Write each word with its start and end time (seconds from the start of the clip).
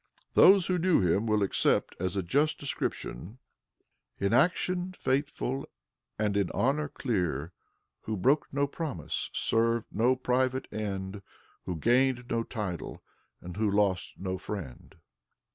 Those 0.33 0.65
who 0.65 0.79
knew 0.79 0.99
him 1.01 1.27
will 1.27 1.43
accept 1.43 1.95
as 1.99 2.15
a 2.17 2.23
just 2.23 2.57
description: 2.59 3.37
"In 4.19 4.33
action 4.33 4.93
faithful, 4.93 5.69
and 6.17 6.35
in 6.35 6.49
honor 6.55 6.87
clear, 6.89 7.53
Who 8.05 8.17
broke 8.17 8.51
no 8.51 8.65
promise, 8.65 9.29
served 9.31 9.89
no 9.91 10.15
private 10.15 10.67
end, 10.73 11.21
Who 11.65 11.75
gained 11.75 12.25
no 12.31 12.41
title, 12.41 13.03
and 13.41 13.57
who 13.57 13.69
lost 13.69 14.13
no 14.17 14.39
friend." 14.39 14.95